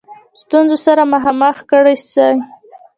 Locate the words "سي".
2.11-2.29